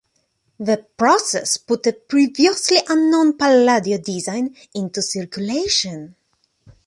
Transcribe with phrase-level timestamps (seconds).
[0.59, 6.15] The process put a previously unknown Palladio design into circulation.